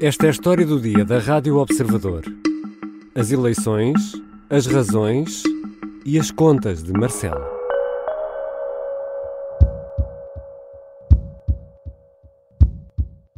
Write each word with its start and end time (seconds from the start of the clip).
Esta 0.00 0.26
é 0.26 0.28
a 0.28 0.30
história 0.32 0.66
do 0.66 0.80
dia 0.80 1.04
da 1.04 1.20
Rádio 1.20 1.56
Observador. 1.56 2.24
As 3.14 3.30
eleições, 3.30 3.94
as 4.50 4.66
razões 4.66 5.44
e 6.04 6.18
as 6.18 6.32
contas 6.32 6.82
de 6.82 6.92
Marcelo. 6.92 7.46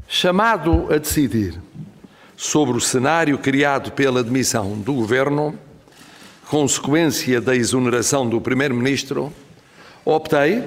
Chamado 0.08 0.90
a 0.90 0.96
decidir 0.96 1.60
sobre 2.36 2.78
o 2.78 2.80
cenário 2.80 3.36
criado 3.36 3.92
pela 3.92 4.24
demissão 4.24 4.78
do 4.78 4.94
governo, 4.94 5.58
consequência 6.48 7.38
da 7.38 7.54
exoneração 7.54 8.26
do 8.26 8.40
primeiro-ministro, 8.40 9.30
optei 10.06 10.64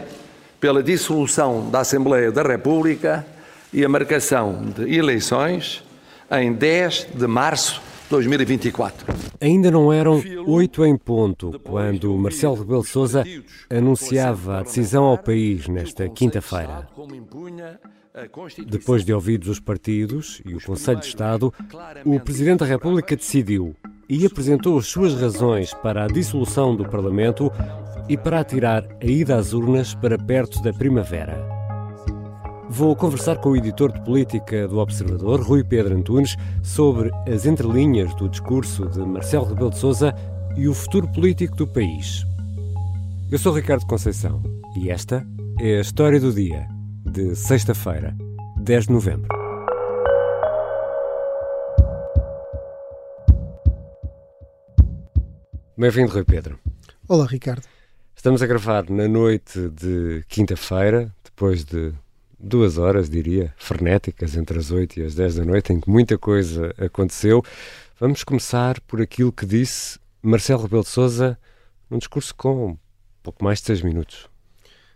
pela 0.60 0.84
dissolução 0.84 1.68
da 1.72 1.80
Assembleia 1.80 2.32
da 2.32 2.44
República 2.44 3.26
e 3.74 3.84
a 3.84 3.90
marcação 3.90 4.62
de 4.76 4.96
eleições 4.96 5.84
em 6.32 6.54
10 6.54 7.10
de 7.16 7.28
março 7.28 7.82
de 8.04 8.10
2024. 8.10 9.14
Ainda 9.40 9.70
não 9.70 9.94
eram 9.94 10.22
oito 10.48 10.86
em 10.86 10.98
ponto 10.98 11.60
quando 11.64 12.16
Marcelo 12.18 12.56
Rebelo 12.56 12.84
Sousa 12.84 13.24
anunciava 13.70 14.60
a 14.60 14.64
decisão 14.64 15.06
ao 15.06 15.18
país 15.18 15.68
nesta 15.68 16.10
quinta-feira. 16.10 16.88
Depois 18.68 19.06
de 19.06 19.14
ouvidos 19.14 19.48
os 19.48 19.60
partidos 19.60 20.42
e 20.46 20.56
o 20.56 20.62
Conselho 20.62 21.00
de 21.00 21.06
Estado, 21.06 21.54
o 22.04 22.20
Presidente 22.20 22.60
da 22.60 22.66
República 22.66 23.16
decidiu 23.16 23.76
e 24.10 24.26
apresentou 24.26 24.78
as 24.80 24.88
suas 24.88 25.14
razões 25.14 25.74
para 25.76 26.04
a 26.04 26.08
dissolução 26.08 26.76
do 26.76 26.90
Parlamento 26.90 27.52
e 28.10 28.18
para 28.18 28.40
atirar 28.40 28.84
a 29.02 29.06
ida 29.06 29.36
às 29.36 29.54
urnas 29.54 29.94
para 29.94 30.18
perto 30.18 30.62
da 30.64 30.74
primavera. 30.74 31.59
Vou 32.72 32.96
conversar 32.96 33.38
com 33.38 33.50
o 33.50 33.58
editor 33.58 33.92
de 33.92 34.00
política 34.02 34.68
do 34.68 34.78
Observador, 34.78 35.42
Rui 35.42 35.64
Pedro 35.64 35.96
Antunes, 35.96 36.38
sobre 36.62 37.10
as 37.28 37.48
entrelinhas 37.48 38.14
do 38.14 38.30
discurso 38.30 38.88
de 38.88 39.00
Marcelo 39.00 39.46
Rebelo 39.46 39.72
de 39.72 39.80
Sousa 39.80 40.14
e 40.56 40.68
o 40.68 40.74
futuro 40.76 41.08
político 41.12 41.56
do 41.56 41.66
país. 41.66 42.24
Eu 43.32 43.40
sou 43.40 43.54
Ricardo 43.54 43.88
Conceição 43.88 44.44
e 44.78 44.92
esta 44.92 45.26
é 45.60 45.78
a 45.78 45.82
história 45.82 46.20
do 46.20 46.32
dia 46.32 46.68
de 47.12 47.36
sexta-feira, 47.36 48.16
10 48.62 48.86
de 48.86 48.94
novembro. 48.94 49.28
Bem-vindo, 55.76 56.14
Rui 56.14 56.24
Pedro. 56.24 56.60
Olá, 57.08 57.26
Ricardo. 57.26 57.64
Estamos 58.16 58.44
a 58.44 58.48
gravar 58.48 58.88
na 58.92 59.08
noite 59.08 59.70
de 59.70 60.24
quinta-feira, 60.28 61.12
depois 61.24 61.66
de 61.66 61.94
duas 62.40 62.78
horas, 62.78 63.10
diria, 63.10 63.54
frenéticas, 63.58 64.36
entre 64.36 64.58
as 64.58 64.72
8 64.72 65.00
e 65.00 65.04
as 65.04 65.16
10 65.16 65.36
da 65.36 65.46
noite, 65.46 65.74
em 65.74 65.80
que 65.80 65.90
muita 65.90 66.18
coisa 66.18 66.74
aconteceu. 66.78 67.44
Vamos 68.00 68.24
começar 68.24 68.80
por 68.82 69.02
aquilo 69.02 69.32
que 69.32 69.46
disse 69.46 70.00
Marcelo 70.22 70.64
Rebelo 70.64 70.84
de 70.84 70.90
Sousa 70.90 71.38
num 71.90 71.98
discurso 71.98 72.34
com 72.36 72.78
pouco 73.22 73.44
mais 73.44 73.60
de 73.60 73.66
6 73.66 73.82
minutos. 73.82 74.30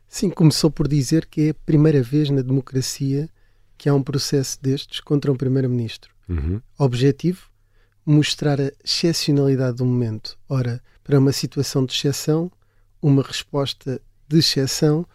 Sim, 0.08 0.30
começou 0.30 0.72
por 0.72 0.88
dizer 0.88 1.26
que 1.26 1.48
é 1.48 1.50
a 1.50 1.54
primeira 1.54 2.02
vez 2.02 2.30
na 2.30 2.42
democracia 2.42 3.28
que 3.78 3.90
há 3.90 3.94
um 3.94 4.04
processo 4.04 4.62
destes 4.62 5.00
contra 5.00 5.32
um 5.32 5.36
primeiro-ministro. 5.36 6.14
Uhum. 6.30 6.62
Objetivo? 6.78 7.50
Mostrar 8.06 8.62
a 8.62 8.72
excepcionalidade 8.84 9.78
do 9.78 9.86
momento. 9.86 10.38
Ora, 10.48 10.82
para 11.04 11.20
uma 11.20 11.32
situação 11.32 11.86
de 11.86 11.94
exceção, 11.94 12.52
uma 13.02 13.24
resposta 13.24 14.00
de 14.28 14.40
exceção 14.40 15.06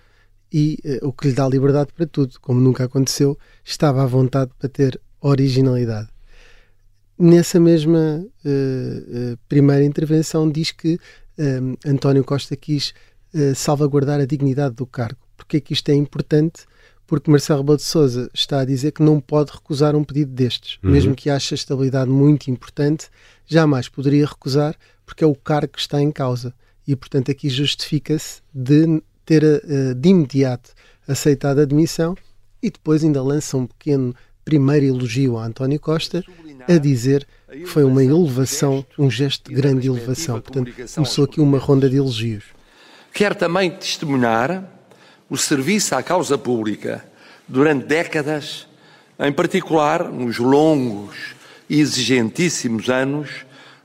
e 0.53 0.79
uh, 1.03 1.09
o 1.09 1.13
que 1.13 1.29
lhe 1.29 1.35
dá 1.35 1.49
liberdade 1.49 1.93
para 1.93 2.07
tudo, 2.07 2.39
como 2.41 2.61
nunca 2.61 2.85
aconteceu, 2.85 3.39
estava 3.65 4.03
à 4.03 4.07
vontade 4.07 4.51
para 4.59 4.69
ter 4.69 5.01
originalidade. 5.21 6.09
Nessa 7.19 7.59
mesma 7.59 8.25
uh, 8.45 8.49
uh, 8.49 9.39
primeira 9.49 9.85
intervenção, 9.85 10.51
diz 10.51 10.70
que 10.70 10.98
António 11.87 12.25
Costa 12.25 12.57
quis 12.57 12.92
salvaguardar 13.55 14.19
a 14.19 14.25
dignidade 14.25 14.75
do 14.75 14.85
cargo. 14.85 15.20
Porque 15.37 15.58
é 15.58 15.61
que 15.61 15.73
isto 15.73 15.89
é 15.89 15.95
importante? 15.95 16.64
Porque 17.07 17.31
Marcelo 17.31 17.61
Rebelo 17.61 17.77
de 17.77 17.85
Sousa 17.85 18.29
está 18.35 18.61
a 18.61 18.64
dizer 18.64 18.91
que 18.91 19.05
não 19.05 19.20
pode 19.20 19.53
recusar 19.53 19.95
um 19.95 20.03
pedido 20.03 20.33
destes, 20.33 20.79
uhum. 20.83 20.91
mesmo 20.91 21.14
que 21.14 21.31
ache 21.31 21.55
a 21.55 21.57
estabilidade 21.57 22.11
muito 22.11 22.51
importante, 22.51 23.08
jamais 23.47 23.89
poderia 23.89 24.27
recusar, 24.27 24.75
porque 25.07 25.23
é 25.23 25.27
o 25.29 25.35
cargo 25.35 25.75
que 25.75 25.81
está 25.81 26.03
em 26.03 26.11
causa. 26.11 26.53
E, 26.87 26.97
portanto, 26.97 27.31
aqui 27.31 27.48
justifica-se 27.48 28.42
de 28.53 29.01
ter 29.28 29.44
uh, 29.44 29.94
de 29.94 30.08
imediato 30.08 30.70
aceitado 31.06 31.58
a 31.58 31.62
admissão 31.62 32.16
e 32.62 32.70
depois 32.70 33.05
ainda 33.05 33.22
lança 33.22 33.58
um 33.58 33.66
pequeno 33.66 34.14
primeiro 34.42 34.86
elogio 34.86 35.36
a 35.36 35.44
António 35.44 35.78
Costa, 35.78 36.24
a 36.66 36.78
dizer 36.78 37.28
que 37.50 37.66
foi 37.66 37.84
uma 37.84 38.02
elevação, 38.02 38.84
um 38.98 39.11
gesto 39.11 39.50
de 39.50 39.55
grande 39.55 39.86
elevação. 39.86 40.40
Portanto, 40.40 40.72
começou 40.94 41.27
aqui 41.27 41.42
uma 41.42 41.58
ronda 41.58 41.90
de 41.90 41.96
elogios. 41.96 42.44
Quer 43.12 43.34
também 43.34 43.70
testemunhar 43.70 44.64
o 45.28 45.36
serviço 45.36 45.95
à 45.95 46.02
causa 46.02 46.39
pública 46.39 47.05
durante 47.46 47.84
décadas, 47.84 48.66
em 49.20 49.33
particular 49.33 50.10
nos 50.10 50.39
longos 50.39 51.34
e 51.68 51.80
exigentíssimos 51.80 52.89
anos 52.89 53.28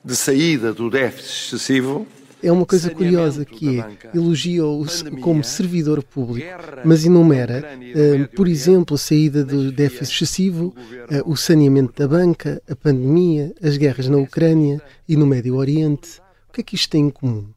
de 0.04 0.16
saída 0.16 0.74
do 0.74 0.90
déficit 0.90 1.48
excessivo. 1.48 2.08
É 2.44 2.52
uma 2.52 2.66
coisa 2.66 2.90
curiosa 2.90 3.46
que 3.46 3.80
é, 3.80 3.98
elogia-o 4.14 4.86
como 5.22 5.44
servidor 5.44 6.04
público, 6.04 6.48
mas 6.84 7.06
enumera, 7.06 7.64
uh, 7.64 8.36
por 8.36 8.48
exemplo, 8.48 8.96
a 8.96 8.98
saída 8.98 9.44
do 9.44 9.72
déficit 9.72 10.14
excessivo, 10.14 10.76
uh, 11.10 11.32
o 11.32 11.38
saneamento 11.38 11.94
da 11.98 12.08
banca, 12.08 12.62
a 12.70 12.76
pandemia, 12.76 13.54
as 13.64 13.78
guerras 13.78 14.10
na 14.10 14.18
Ucrânia 14.18 14.82
e 15.08 15.16
no 15.16 15.26
Médio 15.26 15.56
Oriente. 15.56 16.20
O 16.50 16.54
que 16.54 16.62
é 16.62 16.64
que 16.64 16.76
isto 16.76 16.90
tem 16.90 17.06
em 17.06 17.10
comum? 17.10 17.48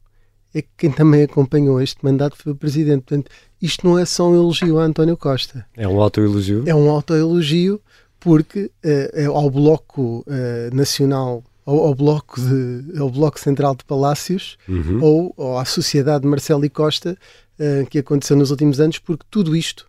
é 0.53 0.61
que 0.61 0.69
quem 0.77 0.91
também 0.91 1.23
acompanhou 1.23 1.81
este 1.81 2.03
mandato 2.03 2.35
foi 2.35 2.51
o 2.51 2.55
Presidente. 2.55 3.03
Portanto, 3.03 3.29
isto 3.61 3.85
não 3.85 3.97
é 3.97 4.05
só 4.05 4.29
um 4.29 4.35
elogio 4.35 4.79
a 4.79 4.83
António 4.83 5.15
Costa. 5.15 5.65
É 5.75 5.87
um 5.87 6.01
autoelogio? 6.01 6.63
É 6.65 6.73
um 6.73 6.89
autoelogio 6.89 7.81
porque 8.19 8.65
uh, 8.65 8.71
é 9.13 9.25
ao 9.25 9.49
Bloco 9.49 10.25
uh, 10.27 10.75
Nacional, 10.75 11.43
ao, 11.67 11.87
ao, 11.87 11.93
bloco 11.93 12.39
de, 12.39 12.97
ao 12.97 13.09
Bloco 13.09 13.39
Central 13.39 13.75
de 13.75 13.83
Palácios 13.83 14.57
uhum. 14.67 15.03
ou, 15.03 15.33
ou, 15.35 15.57
à 15.57 15.65
Sociedade 15.65 16.21
de 16.21 16.27
Marcelo 16.27 16.63
e 16.63 16.69
Costa 16.69 17.17
uh, 17.59 17.85
que 17.87 17.99
aconteceu 17.99 18.37
nos 18.37 18.49
últimos 18.49 18.79
anos, 18.79 18.97
porque 18.97 19.25
tudo 19.29 19.55
isto 19.55 19.85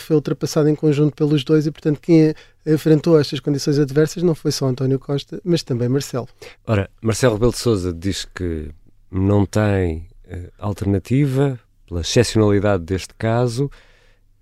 foi 0.00 0.16
ultrapassado 0.16 0.68
em 0.68 0.74
conjunto 0.74 1.14
pelos 1.14 1.44
dois 1.44 1.64
e, 1.64 1.70
portanto, 1.70 2.00
quem 2.00 2.34
enfrentou 2.66 3.16
estas 3.16 3.38
condições 3.38 3.78
adversas 3.78 4.24
não 4.24 4.34
foi 4.34 4.50
só 4.50 4.66
António 4.66 4.98
Costa, 4.98 5.40
mas 5.44 5.62
também 5.62 5.88
Marcelo. 5.88 6.26
Ora, 6.66 6.90
Marcelo 7.00 7.34
Rebelo 7.34 7.52
de 7.52 7.58
Sousa 7.58 7.92
diz 7.92 8.24
que 8.24 8.72
não 9.08 9.46
tem 9.46 10.08
uh, 10.26 10.50
alternativa 10.58 11.60
pela 11.86 12.00
excepcionalidade 12.00 12.84
deste 12.84 13.14
caso 13.14 13.70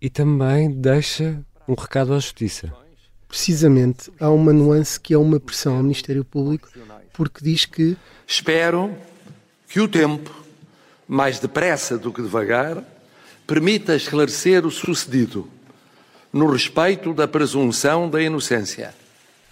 e 0.00 0.10
também 0.10 0.71
deixa 0.71 1.44
um 1.69 1.75
recado 1.75 2.12
à 2.12 2.19
Justiça. 2.19 2.72
Precisamente, 3.36 4.10
há 4.19 4.30
uma 4.30 4.50
nuance 4.50 4.98
que 4.98 5.12
é 5.12 5.19
uma 5.19 5.38
pressão 5.38 5.76
ao 5.76 5.82
Ministério 5.82 6.24
Público, 6.24 6.70
porque 7.12 7.44
diz 7.44 7.66
que. 7.66 7.94
Espero 8.26 8.97
que 9.69 9.78
o 9.78 9.86
tempo, 9.86 10.34
mais 11.06 11.38
depressa 11.38 11.98
do 11.98 12.10
que 12.10 12.22
devagar, 12.22 12.82
permita 13.47 13.94
esclarecer 13.94 14.64
o 14.64 14.70
sucedido, 14.70 15.47
no 16.32 16.50
respeito 16.50 17.12
da 17.12 17.28
presunção 17.28 18.08
da 18.08 18.22
inocência 18.22 18.94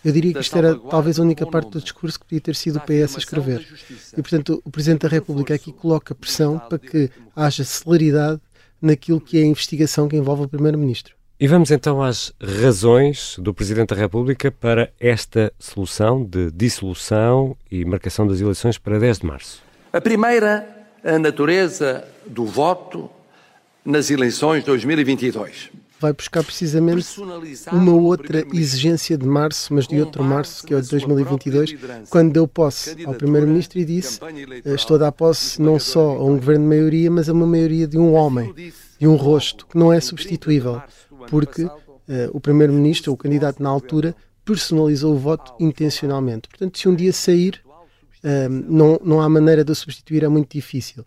eu 0.02 0.12
diria 0.12 0.34
que 0.34 0.40
isto 0.40 0.56
era 0.58 0.78
talvez 0.78 1.18
a 1.18 1.22
única 1.22 1.46
parte 1.46 1.70
do 1.70 1.80
discurso 1.80 2.20
que 2.20 2.26
podia 2.26 2.40
ter 2.40 2.54
sido 2.54 2.76
o 2.76 2.80
PS 2.80 3.16
a 3.16 3.18
escrever. 3.18 3.66
E, 4.12 4.20
portanto, 4.20 4.60
o 4.62 4.70
Presidente 4.70 5.00
da 5.02 5.08
República 5.08 5.54
aqui 5.54 5.72
coloca 5.72 6.14
pressão 6.14 6.58
para 6.58 6.78
que 6.78 7.10
haja 7.34 7.64
celeridade 7.64 8.38
naquilo 8.82 9.18
que 9.18 9.38
é 9.38 9.42
a 9.42 9.46
investigação 9.46 10.06
que 10.06 10.14
envolve 10.14 10.42
o 10.42 10.48
Primeiro-Ministro. 10.48 11.14
E 11.38 11.48
vamos 11.48 11.72
então 11.72 12.00
às 12.00 12.32
razões 12.40 13.36
do 13.40 13.52
Presidente 13.52 13.88
da 13.88 13.96
República 13.96 14.52
para 14.52 14.92
esta 15.00 15.52
solução 15.58 16.24
de 16.24 16.48
dissolução 16.52 17.56
e 17.68 17.84
marcação 17.84 18.24
das 18.24 18.40
eleições 18.40 18.78
para 18.78 19.00
10 19.00 19.18
de 19.18 19.26
março. 19.26 19.60
A 19.92 20.00
primeira, 20.00 20.64
a 21.02 21.18
natureza 21.18 22.04
do 22.24 22.46
voto 22.46 23.10
nas 23.84 24.10
eleições 24.10 24.60
de 24.60 24.66
2022 24.66 25.72
vai 25.98 26.12
buscar 26.12 26.44
precisamente 26.44 27.20
uma 27.72 27.92
outra 27.92 28.44
exigência 28.52 29.16
de 29.16 29.26
março, 29.26 29.72
mas 29.74 29.88
de 29.88 29.98
outro 30.00 30.22
março, 30.22 30.64
que 30.64 30.72
é 30.72 30.76
o 30.76 30.82
de 30.82 30.88
2022, 30.88 31.76
quando 32.10 32.32
deu 32.32 32.46
posse 32.46 33.04
ao 33.04 33.14
Primeiro-Ministro 33.14 33.78
e 33.78 33.84
disse: 33.84 34.20
eh, 34.64 34.74
Estou 34.74 34.96
a 34.96 34.98
dar 34.98 35.12
posse 35.12 35.60
não 35.60 35.78
só 35.78 36.10
a 36.10 36.24
um 36.24 36.36
governo 36.36 36.64
de 36.64 36.68
maioria, 36.68 37.10
mas 37.10 37.28
a 37.28 37.32
uma 37.32 37.46
maioria 37.46 37.88
de 37.88 37.96
um 37.98 38.12
homem, 38.12 38.52
de 38.98 39.08
um 39.08 39.16
rosto, 39.16 39.66
que 39.66 39.78
não 39.78 39.92
é 39.92 39.98
substituível, 40.00 40.82
porque 41.28 41.64
uh, 41.64 41.72
o 42.32 42.40
Primeiro-Ministro, 42.40 43.12
o 43.12 43.16
candidato 43.16 43.62
na 43.62 43.68
altura, 43.68 44.14
personalizou 44.44 45.14
o 45.14 45.18
voto 45.18 45.54
intencionalmente. 45.58 46.48
Portanto, 46.48 46.78
se 46.78 46.88
um 46.88 46.94
dia 46.94 47.12
sair, 47.12 47.60
uh, 47.66 48.48
não, 48.48 49.00
não 49.04 49.20
há 49.20 49.28
maneira 49.28 49.64
de 49.64 49.72
o 49.72 49.74
substituir, 49.74 50.24
é 50.24 50.28
muito 50.28 50.52
difícil. 50.52 51.04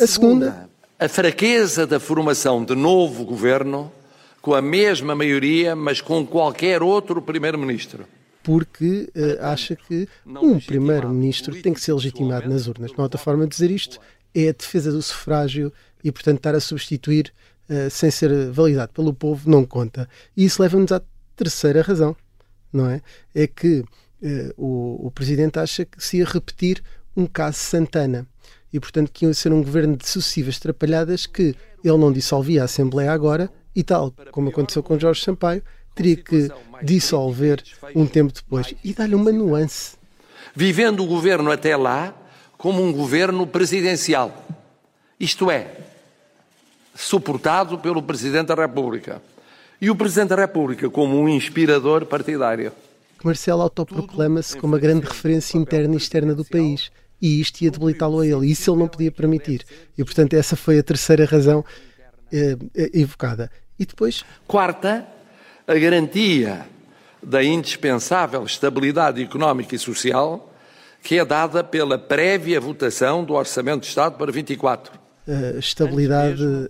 A 0.00 0.06
segunda. 0.06 0.68
A 0.98 1.08
fraqueza 1.08 1.86
da 1.86 2.00
formação 2.00 2.64
de 2.64 2.74
novo 2.74 3.24
governo 3.24 3.92
com 4.40 4.54
a 4.54 4.62
mesma 4.62 5.14
maioria, 5.14 5.76
mas 5.76 6.00
com 6.00 6.26
qualquer 6.26 6.82
outro 6.82 7.20
primeiro-ministro. 7.22 8.04
porque 8.42 9.10
uh, 9.14 9.44
acha 9.44 9.76
que 9.76 10.08
um 10.24 10.58
primeiro-ministro 10.58 11.60
tem 11.60 11.74
que 11.74 11.80
ser 11.80 11.92
legitimado 11.92 12.48
nas 12.48 12.66
urnas. 12.66 12.90
Não 12.92 13.00
há 13.00 13.02
outra 13.02 13.18
forma 13.18 13.44
de 13.44 13.50
dizer 13.50 13.70
isto 13.70 14.00
é 14.34 14.48
a 14.48 14.52
defesa 14.52 14.90
do 14.90 15.02
sufrágio 15.02 15.72
e, 16.02 16.10
portanto, 16.10 16.38
estar 16.38 16.54
a 16.54 16.60
substituir 16.60 17.32
uh, 17.68 17.90
sem 17.90 18.10
ser 18.10 18.50
validado 18.50 18.92
pelo 18.92 19.12
povo 19.12 19.48
não 19.48 19.64
conta. 19.64 20.08
E 20.36 20.44
isso 20.44 20.62
leva-nos 20.62 20.92
à 20.92 21.00
terceira 21.36 21.82
razão, 21.82 22.16
não 22.72 22.88
é? 22.90 23.00
É 23.34 23.46
que 23.46 23.80
uh, 23.80 23.86
o, 24.56 25.06
o 25.06 25.10
Presidente 25.10 25.58
acha 25.58 25.84
que 25.84 26.02
se 26.02 26.18
ia 26.18 26.24
repetir 26.24 26.82
um 27.16 27.26
caso 27.26 27.58
Santana 27.58 28.26
e, 28.72 28.78
portanto, 28.78 29.10
que 29.12 29.26
ia 29.26 29.34
ser 29.34 29.52
um 29.52 29.62
governo 29.62 29.96
de 29.96 30.06
sucessivas 30.06 30.58
trapalhadas 30.58 31.26
que 31.26 31.54
ele 31.84 31.98
não 31.98 32.12
dissolvia 32.12 32.62
a 32.62 32.64
Assembleia 32.64 33.12
agora 33.12 33.50
e 33.74 33.82
tal, 33.82 34.12
como 34.30 34.48
aconteceu 34.48 34.82
com 34.82 34.98
Jorge 34.98 35.22
Sampaio, 35.22 35.62
teria 35.94 36.16
que 36.16 36.48
dissolver 36.82 37.62
um 37.94 38.06
tempo 38.06 38.32
depois 38.32 38.74
e 38.84 38.92
dar-lhe 38.92 39.14
uma 39.14 39.32
nuance. 39.32 39.96
Vivendo 40.54 41.02
o 41.02 41.06
governo 41.06 41.50
até 41.50 41.76
lá 41.76 42.14
como 42.56 42.82
um 42.82 42.92
governo 42.92 43.46
presidencial, 43.46 44.46
isto 45.18 45.50
é, 45.50 45.87
suportado 46.98 47.78
pelo 47.78 48.02
Presidente 48.02 48.48
da 48.48 48.56
República. 48.56 49.22
E 49.80 49.88
o 49.88 49.94
Presidente 49.94 50.30
da 50.30 50.36
República 50.36 50.90
como 50.90 51.16
um 51.16 51.28
inspirador 51.28 52.04
partidário. 52.04 52.72
Marcelo 53.22 53.62
autoproclama-se 53.62 54.56
como 54.56 54.74
a 54.74 54.78
grande 54.80 55.06
referência 55.06 55.56
interna 55.56 55.94
e 55.94 55.96
externa 55.96 56.34
do 56.34 56.44
país 56.44 56.90
e 57.22 57.40
isto 57.40 57.62
ia 57.62 57.70
debilitá-lo 57.70 58.18
a 58.18 58.26
ele. 58.26 58.50
Isso 58.50 58.70
ele 58.70 58.80
não 58.80 58.88
podia 58.88 59.12
permitir. 59.12 59.64
E, 59.96 60.04
portanto, 60.04 60.34
essa 60.34 60.56
foi 60.56 60.78
a 60.78 60.82
terceira 60.82 61.24
razão 61.24 61.64
eh, 62.32 62.56
eh 62.74 62.90
evocada. 62.94 63.50
E 63.78 63.86
depois. 63.86 64.24
Quarta, 64.46 65.06
a 65.68 65.74
garantia 65.74 66.66
da 67.22 67.44
indispensável 67.44 68.42
estabilidade 68.42 69.22
económica 69.22 69.74
e 69.74 69.78
social 69.78 70.52
que 71.00 71.16
é 71.16 71.24
dada 71.24 71.62
pela 71.62 71.96
prévia 71.96 72.60
votação 72.60 73.22
do 73.22 73.34
Orçamento 73.34 73.82
de 73.82 73.86
Estado 73.86 74.18
para 74.18 74.32
24. 74.32 75.07
Uh, 75.28 75.58
estabilidade 75.58 76.42
uh, 76.42 76.68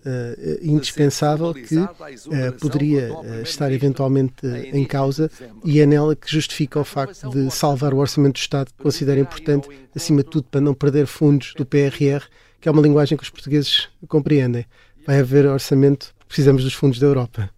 indispensável 0.61 1.55
que 1.55 1.79
uh, 1.79 2.53
poderia 2.61 3.09
estar 3.41 3.71
eventualmente 3.71 4.45
em 4.73 4.85
causa 4.85 5.31
e 5.65 5.79
é 5.79 5.87
nela 5.87 6.17
que 6.17 6.29
justifica 6.29 6.81
o 6.81 6.85
facto 6.85 7.31
de 7.31 7.53
salvar 7.53 7.95
o 7.95 7.99
orçamento 7.99 8.33
do 8.33 8.41
Estado, 8.41 8.73
que 8.77 8.83
considera 8.83 9.21
importante, 9.21 9.69
acima 9.95 10.25
de 10.25 10.31
tudo, 10.31 10.49
para 10.51 10.61
não 10.61 10.75
perder 10.75 11.07
fundos 11.07 11.55
do 11.57 11.65
PRR, 11.65 12.27
que 12.61 12.69
é 12.69 12.73
uma 12.73 12.83
linguagem 12.83 13.17
que 13.17 13.23
os 13.23 13.31
portugueses 13.31 13.89
compreendem. 14.09 14.67
Vai 15.07 15.21
haver 15.21 15.47
orçamento, 15.47 16.13
precisamos 16.27 16.65
dos 16.65 16.75
fundos 16.75 16.99
da 16.99 17.07
Europa. 17.07 17.51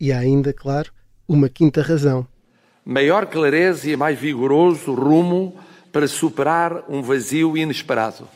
E 0.00 0.10
há 0.10 0.18
ainda, 0.18 0.52
claro, 0.52 0.90
uma 1.28 1.48
quinta 1.48 1.82
razão. 1.82 2.26
Maior 2.84 3.26
clareza 3.26 3.88
e 3.88 3.96
mais 3.96 4.18
vigoroso 4.18 4.92
rumo 4.92 5.54
para 5.92 6.08
superar 6.08 6.82
um 6.88 7.00
vazio 7.00 7.56
inesperado 7.56 8.28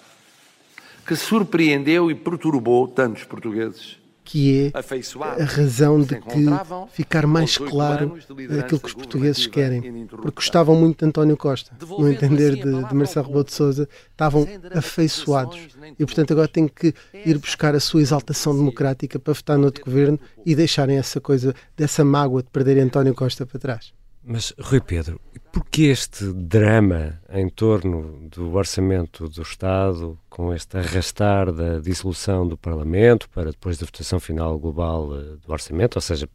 que 1.06 1.16
surpreendeu 1.16 2.10
e 2.10 2.14
perturbou 2.14 2.86
tantos 2.88 3.24
portugueses. 3.24 3.98
Que 4.22 4.70
é 4.72 5.42
a 5.42 5.44
razão 5.44 6.00
de 6.00 6.20
que 6.20 6.46
ficar 6.92 7.26
mais 7.26 7.58
claro 7.58 8.16
aquilo 8.60 8.78
que 8.78 8.86
os 8.86 8.94
portugueses 8.94 9.44
querem. 9.48 10.06
Porque 10.06 10.36
gostavam 10.36 10.76
muito 10.76 11.00
de 11.00 11.06
António 11.06 11.36
Costa. 11.36 11.72
No 11.98 12.08
entender 12.08 12.54
de, 12.54 12.84
de 12.84 12.94
Marcelo 12.94 13.26
Rebelo 13.26 13.44
de 13.44 13.52
Souza, 13.52 13.88
estavam 14.08 14.46
afeiçoados. 14.72 15.58
E, 15.98 16.06
portanto, 16.06 16.32
agora 16.32 16.46
têm 16.46 16.68
que 16.68 16.94
ir 17.26 17.38
buscar 17.38 17.74
a 17.74 17.80
sua 17.80 18.02
exaltação 18.02 18.54
democrática 18.54 19.18
para 19.18 19.32
votar 19.32 19.58
no 19.58 19.64
outro 19.64 19.84
governo 19.84 20.20
e 20.46 20.54
deixarem 20.54 20.96
essa 20.96 21.20
coisa, 21.20 21.52
dessa 21.76 22.04
mágoa 22.04 22.40
de 22.40 22.50
perder 22.50 22.78
António 22.78 23.14
Costa 23.14 23.44
para 23.44 23.58
trás. 23.58 23.99
Mas, 24.22 24.52
Rui 24.58 24.82
Pedro, 24.82 25.18
por 25.50 25.64
que 25.64 25.84
este 25.84 26.30
drama 26.32 27.18
em 27.30 27.48
torno 27.48 28.28
do 28.28 28.54
orçamento 28.54 29.26
do 29.26 29.42
Estado, 29.42 30.18
com 30.28 30.52
este 30.52 30.76
arrastar 30.76 31.50
da 31.50 31.80
dissolução 31.80 32.46
do 32.46 32.56
Parlamento 32.56 33.30
para 33.30 33.50
depois 33.50 33.78
da 33.78 33.86
votação 33.86 34.20
final 34.20 34.58
global 34.58 35.18
eh, 35.18 35.36
do 35.44 35.50
orçamento, 35.50 35.96
ou 35.96 36.02
seja, 36.02 36.28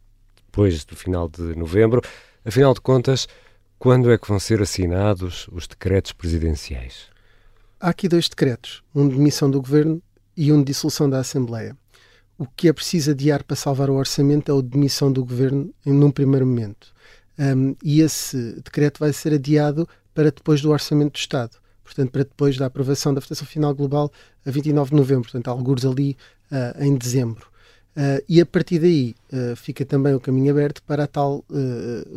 depois 0.46 0.84
do 0.84 0.96
final 0.96 1.28
de 1.28 1.54
novembro, 1.54 2.02
afinal 2.44 2.74
de 2.74 2.80
contas, 2.80 3.28
quando 3.78 4.10
é 4.10 4.18
que 4.18 4.28
vão 4.28 4.40
ser 4.40 4.60
assinados 4.60 5.48
os 5.52 5.68
decretos 5.68 6.12
presidenciais? 6.12 7.06
Há 7.78 7.90
aqui 7.90 8.08
dois 8.08 8.28
decretos, 8.28 8.82
um 8.92 9.08
de 9.08 9.14
demissão 9.14 9.48
do 9.48 9.60
Governo 9.60 10.02
e 10.36 10.50
um 10.50 10.58
de 10.58 10.64
dissolução 10.64 11.08
da 11.08 11.20
Assembleia. 11.20 11.76
O 12.36 12.46
que 12.46 12.68
é 12.68 12.72
preciso 12.72 13.12
adiar 13.12 13.44
para 13.44 13.54
salvar 13.54 13.88
o 13.90 13.94
orçamento 13.94 14.50
é 14.50 14.54
o 14.54 14.60
de 14.60 14.70
demissão 14.70 15.12
do 15.12 15.24
Governo 15.24 15.72
num 15.84 16.10
primeiro 16.10 16.44
momento 16.44 16.95
um, 17.38 17.76
e 17.82 18.00
esse 18.00 18.54
decreto 18.62 18.98
vai 18.98 19.12
ser 19.12 19.34
adiado 19.34 19.88
para 20.14 20.30
depois 20.30 20.62
do 20.62 20.70
Orçamento 20.70 21.12
do 21.12 21.18
Estado, 21.18 21.56
portanto, 21.84 22.10
para 22.10 22.24
depois 22.24 22.56
da 22.56 22.66
aprovação 22.66 23.12
da 23.12 23.20
votação 23.20 23.46
final 23.46 23.74
global 23.74 24.10
a 24.44 24.50
29 24.50 24.90
de 24.90 24.96
novembro, 24.96 25.24
portanto, 25.24 25.48
alguns 25.48 25.84
ali 25.84 26.16
uh, 26.50 26.82
em 26.82 26.96
dezembro. 26.96 27.46
Uh, 27.94 28.22
e 28.28 28.40
a 28.40 28.46
partir 28.46 28.78
daí 28.78 29.14
uh, 29.32 29.56
fica 29.56 29.84
também 29.84 30.14
o 30.14 30.20
caminho 30.20 30.50
aberto 30.50 30.82
para 30.82 31.04
a 31.04 31.06
tal 31.06 31.44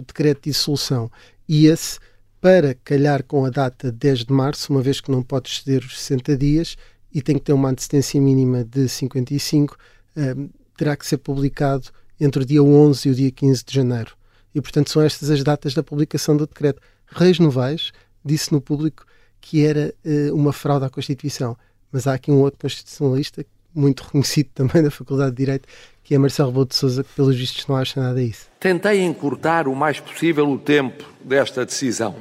decreto 0.07 0.44
de 0.44 0.51
dissolução. 0.51 1.12
E 1.48 1.68
esse, 1.68 2.00
para 2.39 2.74
calhar 2.74 3.24
com 3.24 3.45
a 3.45 3.50
data 3.50 3.92
10 3.92 4.25
de 4.25 4.33
março, 4.33 4.71
uma 4.71 4.81
vez 4.81 5.01
que 5.01 5.12
não 5.12 5.21
pode 5.21 5.50
exceder 5.50 5.83
os 5.83 6.00
60 6.00 6.38
dias 6.38 6.77
e 7.13 7.21
tem 7.21 7.36
que 7.38 7.45
ter 7.45 7.54
uma 7.54 7.69
antecedência 7.69 8.21
mínima 8.21 8.63
de 8.63 8.88
55, 8.88 9.75
terá 10.77 10.95
que 10.95 11.07
ser 11.07 11.18
publicado 11.18 11.89
entre 12.19 12.44
o 12.44 12.45
dia 12.45 12.62
11 12.62 13.07
e 13.07 13.12
o 13.12 13.16
dia 13.16 13.31
15 13.31 13.63
de 13.66 13.74
janeiro 13.74 14.19
e, 14.54 14.62
portanto, 14.62 14.90
são 14.90 15.01
estas 15.01 15.30
as 15.30 15.44
datas 15.44 15.74
da 15.74 15.84
publicação 15.84 16.36
do 16.36 16.48
decreto. 16.48 16.81
Reis 17.07 17.40
Novaes 17.40 17.92
disse 18.24 18.51
no 18.51 18.62
público 18.62 19.06
que 19.42 19.66
era 19.66 19.94
uh, 20.06 20.36
uma 20.36 20.51
fraude 20.51 20.86
à 20.86 20.90
Constituição, 20.90 21.56
mas 21.92 22.07
há 22.07 22.13
aqui 22.13 22.31
um 22.31 22.42
outro 22.42 22.60
constitucionalista, 22.60 23.46
muito 23.74 24.04
reconhecido 24.04 24.50
também 24.54 24.84
da 24.84 24.92
Faculdade 24.92 25.31
de 25.31 25.38
Direito, 25.38 25.68
que 26.04 26.16
é 26.16 26.18
Marcelo 26.18 26.50
Rebelo 26.50 26.66
de 26.66 26.75
Sousa, 26.75 27.04
que 27.04 27.13
pelos 27.13 27.36
vistos 27.36 27.68
não 27.68 27.75
acha 27.75 28.01
nada 28.01 28.19
disso. 28.19 28.48
Tentei 28.60 29.01
encurtar 29.01 29.68
o 29.68 29.75
mais 29.75 30.00
possível 30.00 30.50
o 30.50 30.57
tempo 30.57 31.06
desta 31.24 31.66
decisão, 31.66 32.16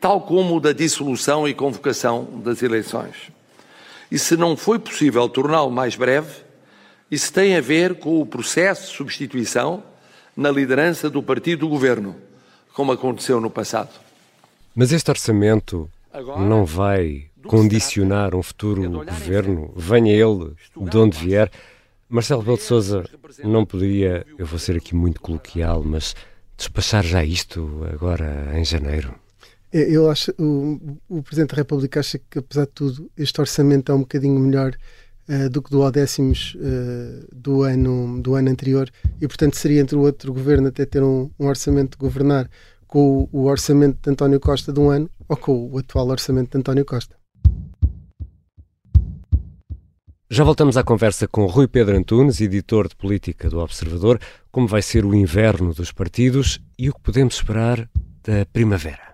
tal 0.00 0.20
como 0.20 0.56
o 0.56 0.60
da 0.60 0.72
dissolução 0.72 1.48
e 1.48 1.54
convocação 1.54 2.24
das 2.44 2.62
eleições. 2.62 3.32
E 4.10 4.18
se 4.18 4.36
não 4.36 4.56
foi 4.56 4.78
possível 4.78 5.28
torná-lo 5.28 5.70
mais 5.70 5.96
breve, 5.96 6.44
isso 7.10 7.32
tem 7.32 7.56
a 7.56 7.60
ver 7.60 7.96
com 7.96 8.20
o 8.20 8.26
processo 8.26 8.90
de 8.90 8.96
substituição 8.96 9.82
na 10.36 10.50
liderança 10.50 11.08
do 11.08 11.22
partido 11.22 11.60
do 11.60 11.68
governo, 11.68 12.16
como 12.72 12.92
aconteceu 12.92 13.40
no 13.40 13.50
passado. 13.50 13.90
Mas 14.74 14.92
este 14.92 15.10
orçamento 15.10 15.88
não 16.38 16.64
vai 16.64 17.26
condicionar 17.46 18.34
um 18.34 18.42
futuro 18.42 18.88
governo, 19.04 19.72
venha 19.76 20.12
ele 20.12 20.54
de 20.76 20.96
onde 20.96 21.18
vier. 21.18 21.50
Marcelo 22.08 22.40
Rebelo 22.40 22.58
de 22.58 22.64
Sousa 22.64 23.04
não 23.42 23.64
poderia, 23.64 24.26
eu 24.38 24.46
vou 24.46 24.58
ser 24.58 24.76
aqui 24.76 24.94
muito 24.94 25.20
coloquial, 25.20 25.82
mas 25.84 26.14
despachar 26.56 27.04
já 27.04 27.24
isto 27.24 27.86
agora 27.92 28.52
em 28.58 28.64
janeiro? 28.64 29.14
Eu 29.72 30.08
acho, 30.08 30.32
o, 30.38 30.98
o 31.08 31.22
Presidente 31.22 31.50
da 31.50 31.56
República 31.56 31.98
acha 31.98 32.20
que, 32.30 32.38
apesar 32.38 32.66
de 32.66 32.72
tudo, 32.72 33.10
este 33.16 33.40
orçamento 33.40 33.90
é 33.90 33.94
um 33.94 34.00
bocadinho 34.00 34.38
melhor 34.38 34.72
uh, 35.28 35.48
do 35.48 35.62
que 35.62 35.70
do 35.70 35.90
décimos 35.90 36.56
uh, 36.56 37.26
do, 37.32 37.62
ano, 37.62 38.20
do 38.20 38.34
ano 38.34 38.50
anterior 38.50 38.90
e, 39.20 39.26
portanto, 39.26 39.56
seria 39.56 39.80
entre 39.80 39.96
o 39.96 40.00
outro 40.00 40.32
governo 40.32 40.68
até 40.68 40.84
ter 40.84 41.02
um, 41.02 41.30
um 41.38 41.46
orçamento 41.46 41.92
de 41.92 41.98
governar 41.98 42.48
com 42.86 43.28
o, 43.32 43.40
o 43.40 43.44
orçamento 43.46 43.98
de 44.02 44.10
António 44.10 44.40
Costa 44.40 44.72
de 44.72 44.80
um 44.80 44.90
ano 44.90 45.10
ou 45.28 45.36
com 45.36 45.70
o 45.70 45.78
atual 45.78 46.08
orçamento 46.08 46.52
de 46.52 46.58
António 46.58 46.84
Costa. 46.84 47.16
Já 50.30 50.42
voltamos 50.42 50.76
à 50.76 50.82
conversa 50.82 51.28
com 51.28 51.46
Rui 51.46 51.68
Pedro 51.68 51.96
Antunes, 51.96 52.40
editor 52.40 52.88
de 52.88 52.96
política 52.96 53.48
do 53.48 53.60
Observador, 53.60 54.18
como 54.50 54.66
vai 54.66 54.82
ser 54.82 55.04
o 55.04 55.14
inverno 55.14 55.72
dos 55.72 55.92
partidos 55.92 56.60
e 56.78 56.88
o 56.88 56.94
que 56.94 57.00
podemos 57.00 57.34
esperar 57.36 57.88
da 58.22 58.44
primavera. 58.52 59.13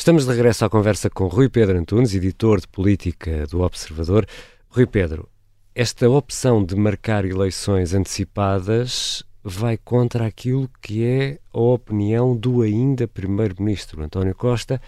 Estamos 0.00 0.24
de 0.24 0.30
regresso 0.30 0.64
à 0.64 0.70
conversa 0.70 1.10
com 1.10 1.26
Rui 1.26 1.50
Pedro 1.50 1.76
Antunes, 1.76 2.14
editor 2.14 2.58
de 2.58 2.66
política 2.66 3.46
do 3.46 3.60
Observador. 3.60 4.26
Rui 4.70 4.86
Pedro, 4.86 5.28
esta 5.74 6.08
opção 6.08 6.64
de 6.64 6.74
marcar 6.74 7.26
eleições 7.26 7.92
antecipadas 7.92 9.22
vai 9.44 9.76
contra 9.76 10.24
aquilo 10.24 10.70
que 10.80 11.04
é 11.04 11.38
a 11.52 11.60
opinião 11.60 12.34
do 12.34 12.62
ainda 12.62 13.06
Primeiro-Ministro 13.06 14.02
António 14.02 14.34
Costa, 14.34 14.80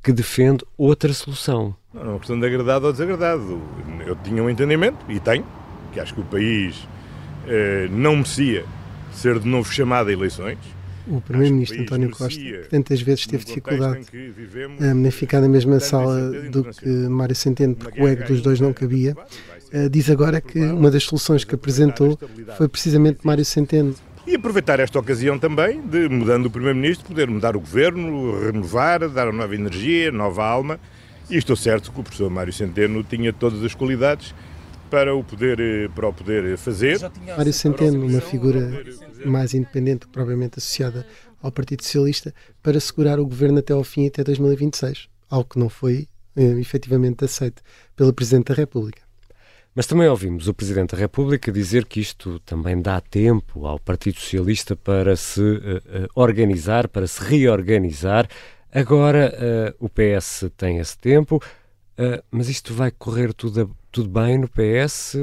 que 0.00 0.12
defende 0.12 0.64
outra 0.78 1.12
solução. 1.12 1.74
Não, 1.92 2.02
é 2.02 2.08
uma 2.10 2.18
questão 2.20 2.38
de 2.38 2.46
agradado 2.46 2.86
ou 2.86 2.92
desagradado. 2.92 3.60
Eu 4.06 4.14
tinha 4.14 4.40
um 4.40 4.48
entendimento, 4.48 5.04
e 5.08 5.18
tenho, 5.18 5.44
que 5.92 5.98
acho 5.98 6.14
que 6.14 6.20
o 6.20 6.24
país 6.24 6.86
eh, 7.48 7.88
não 7.90 8.14
merecia 8.14 8.64
ser 9.10 9.40
de 9.40 9.48
novo 9.48 9.72
chamado 9.72 10.08
a 10.08 10.12
eleições. 10.12 10.73
O 11.06 11.20
Primeiro-Ministro 11.20 11.82
António 11.82 12.10
Costa, 12.10 12.40
que 12.40 12.68
tantas 12.70 13.02
vezes 13.02 13.26
teve 13.26 13.44
dificuldade 13.44 14.06
em 14.80 15.10
ficar 15.10 15.40
na 15.40 15.48
mesma 15.48 15.78
sala 15.78 16.30
do 16.48 16.64
que 16.64 16.88
Mário 16.88 17.34
Centeno, 17.34 17.74
porque 17.74 18.00
o 18.00 18.08
ego 18.08 18.24
dos 18.24 18.40
dois 18.40 18.58
não 18.58 18.72
cabia, 18.72 19.14
uh, 19.72 19.88
diz 19.90 20.08
agora 20.08 20.40
que 20.40 20.58
uma 20.58 20.90
das 20.90 21.04
soluções 21.04 21.44
que 21.44 21.54
apresentou 21.54 22.18
foi 22.56 22.68
precisamente 22.68 23.18
Mário 23.22 23.44
Centeno. 23.44 23.94
E 24.26 24.34
aproveitar 24.36 24.80
esta 24.80 24.98
ocasião 24.98 25.38
também 25.38 25.82
de, 25.82 26.08
mudando 26.08 26.46
o 26.46 26.50
Primeiro-Ministro, 26.50 27.06
poder 27.08 27.28
mudar 27.28 27.54
o 27.54 27.60
governo, 27.60 28.40
renovar, 28.40 29.06
dar 29.10 29.30
nova 29.30 29.54
energia, 29.54 30.10
nova 30.10 30.42
alma. 30.46 30.80
E 31.28 31.36
estou 31.36 31.56
certo 31.56 31.92
que 31.92 32.00
o 32.00 32.02
professor 32.02 32.30
Mário 32.30 32.52
Centeno 32.52 33.02
tinha 33.04 33.32
todas 33.32 33.62
as 33.62 33.74
qualidades 33.74 34.34
para 34.90 35.14
o 35.14 35.24
poder, 35.24 35.60
eh, 35.60 35.88
para 35.88 36.08
o 36.08 36.12
poder 36.12 36.56
fazer. 36.56 36.98
Mário 37.36 37.52
Centeno, 37.52 38.06
uma 38.06 38.20
figura 38.20 38.84
mais 39.24 39.54
independente, 39.54 40.06
provavelmente 40.08 40.58
associada 40.58 41.06
ao 41.42 41.50
Partido 41.50 41.82
Socialista, 41.82 42.34
para 42.62 42.78
segurar 42.80 43.18
o 43.18 43.26
governo 43.26 43.58
até 43.58 43.72
ao 43.72 43.84
fim, 43.84 44.06
até 44.06 44.22
2026, 44.24 45.08
algo 45.30 45.48
que 45.48 45.58
não 45.58 45.68
foi 45.68 46.08
eh, 46.36 46.58
efetivamente 46.60 47.24
aceito 47.24 47.62
pelo 47.94 48.12
Presidente 48.12 48.48
da 48.48 48.54
República. 48.54 49.02
Mas 49.74 49.86
também 49.86 50.08
ouvimos 50.08 50.46
o 50.46 50.54
Presidente 50.54 50.92
da 50.92 50.98
República 50.98 51.50
dizer 51.50 51.84
que 51.84 52.00
isto 52.00 52.38
também 52.40 52.80
dá 52.80 53.00
tempo 53.00 53.66
ao 53.66 53.78
Partido 53.78 54.20
Socialista 54.20 54.76
para 54.76 55.16
se 55.16 55.40
uh, 55.40 55.78
uh, 55.78 56.08
organizar, 56.14 56.86
para 56.86 57.08
se 57.08 57.20
reorganizar. 57.22 58.28
Agora 58.72 59.34
uh, 59.80 59.84
o 59.84 59.88
PS 59.88 60.48
tem 60.56 60.78
esse 60.78 60.96
tempo, 60.96 61.42
mas 62.30 62.48
isto 62.48 62.74
vai 62.74 62.90
correr 62.90 63.32
tudo, 63.32 63.70
tudo 63.92 64.08
bem 64.08 64.38
no 64.38 64.48
PS? 64.48 65.16